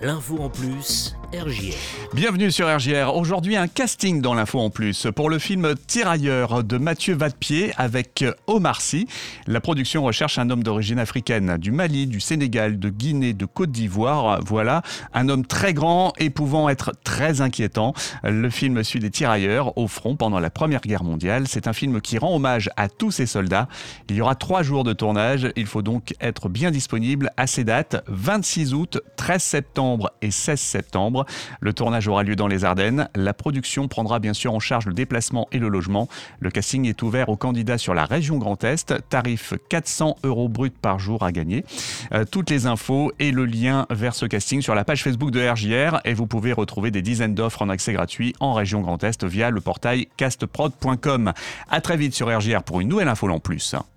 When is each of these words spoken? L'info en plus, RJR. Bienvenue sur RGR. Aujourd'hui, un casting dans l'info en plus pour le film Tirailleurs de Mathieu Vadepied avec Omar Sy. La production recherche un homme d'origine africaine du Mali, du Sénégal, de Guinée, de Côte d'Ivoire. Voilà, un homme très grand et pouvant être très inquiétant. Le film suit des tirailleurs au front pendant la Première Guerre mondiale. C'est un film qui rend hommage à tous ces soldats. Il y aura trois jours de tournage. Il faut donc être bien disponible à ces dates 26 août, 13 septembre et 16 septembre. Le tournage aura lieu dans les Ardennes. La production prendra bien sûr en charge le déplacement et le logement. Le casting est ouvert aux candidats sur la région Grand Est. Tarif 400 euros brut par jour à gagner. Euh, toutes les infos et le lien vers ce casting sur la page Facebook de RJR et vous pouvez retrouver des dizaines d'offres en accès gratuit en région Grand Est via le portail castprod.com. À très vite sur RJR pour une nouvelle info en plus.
L'info 0.00 0.38
en 0.40 0.50
plus, 0.50 1.16
RJR. 1.32 1.74
Bienvenue 2.14 2.52
sur 2.52 2.72
RGR. 2.72 3.14
Aujourd'hui, 3.16 3.56
un 3.56 3.66
casting 3.66 4.20
dans 4.20 4.32
l'info 4.32 4.60
en 4.60 4.70
plus 4.70 5.08
pour 5.16 5.28
le 5.28 5.40
film 5.40 5.74
Tirailleurs 5.88 6.62
de 6.62 6.78
Mathieu 6.78 7.14
Vadepied 7.14 7.72
avec 7.76 8.24
Omar 8.46 8.80
Sy. 8.80 9.08
La 9.48 9.60
production 9.60 10.04
recherche 10.04 10.38
un 10.38 10.48
homme 10.50 10.62
d'origine 10.62 11.00
africaine 11.00 11.56
du 11.58 11.72
Mali, 11.72 12.06
du 12.06 12.20
Sénégal, 12.20 12.78
de 12.78 12.90
Guinée, 12.90 13.32
de 13.32 13.44
Côte 13.44 13.72
d'Ivoire. 13.72 14.38
Voilà, 14.44 14.82
un 15.14 15.28
homme 15.28 15.44
très 15.44 15.74
grand 15.74 16.12
et 16.18 16.30
pouvant 16.30 16.68
être 16.68 16.92
très 17.02 17.40
inquiétant. 17.40 17.92
Le 18.22 18.48
film 18.48 18.84
suit 18.84 19.00
des 19.00 19.10
tirailleurs 19.10 19.76
au 19.76 19.88
front 19.88 20.14
pendant 20.14 20.38
la 20.38 20.50
Première 20.50 20.82
Guerre 20.82 21.04
mondiale. 21.04 21.48
C'est 21.48 21.66
un 21.66 21.72
film 21.72 22.00
qui 22.00 22.18
rend 22.18 22.36
hommage 22.36 22.70
à 22.76 22.88
tous 22.88 23.10
ces 23.10 23.26
soldats. 23.26 23.66
Il 24.08 24.14
y 24.14 24.20
aura 24.20 24.36
trois 24.36 24.62
jours 24.62 24.84
de 24.84 24.92
tournage. 24.92 25.48
Il 25.56 25.66
faut 25.66 25.82
donc 25.82 26.14
être 26.20 26.48
bien 26.48 26.70
disponible 26.70 27.32
à 27.36 27.48
ces 27.48 27.64
dates 27.64 28.04
26 28.06 28.74
août, 28.74 29.00
13 29.16 29.42
septembre 29.42 30.12
et 30.22 30.30
16 30.30 30.60
septembre. 30.60 31.15
Le 31.60 31.72
tournage 31.72 32.08
aura 32.08 32.22
lieu 32.22 32.36
dans 32.36 32.48
les 32.48 32.64
Ardennes. 32.64 33.08
La 33.14 33.34
production 33.34 33.88
prendra 33.88 34.18
bien 34.18 34.34
sûr 34.34 34.54
en 34.54 34.60
charge 34.60 34.86
le 34.86 34.94
déplacement 34.94 35.48
et 35.52 35.58
le 35.58 35.68
logement. 35.68 36.08
Le 36.40 36.50
casting 36.50 36.86
est 36.86 37.02
ouvert 37.02 37.28
aux 37.28 37.36
candidats 37.36 37.78
sur 37.78 37.94
la 37.94 38.04
région 38.04 38.38
Grand 38.38 38.62
Est. 38.64 38.94
Tarif 39.08 39.54
400 39.68 40.16
euros 40.24 40.48
brut 40.48 40.76
par 40.76 40.98
jour 40.98 41.22
à 41.22 41.32
gagner. 41.32 41.64
Euh, 42.12 42.24
toutes 42.30 42.50
les 42.50 42.66
infos 42.66 43.12
et 43.18 43.30
le 43.30 43.44
lien 43.44 43.86
vers 43.90 44.14
ce 44.14 44.26
casting 44.26 44.60
sur 44.60 44.74
la 44.74 44.84
page 44.84 45.02
Facebook 45.02 45.30
de 45.30 45.46
RJR 45.46 46.00
et 46.04 46.14
vous 46.14 46.26
pouvez 46.26 46.52
retrouver 46.52 46.90
des 46.90 47.02
dizaines 47.02 47.34
d'offres 47.34 47.62
en 47.62 47.68
accès 47.68 47.92
gratuit 47.92 48.34
en 48.40 48.52
région 48.52 48.80
Grand 48.80 49.02
Est 49.04 49.24
via 49.24 49.50
le 49.50 49.60
portail 49.60 50.08
castprod.com. 50.16 51.32
À 51.70 51.80
très 51.80 51.96
vite 51.96 52.14
sur 52.14 52.36
RJR 52.36 52.62
pour 52.62 52.80
une 52.80 52.88
nouvelle 52.88 53.08
info 53.08 53.28
en 53.30 53.40
plus. 53.40 53.76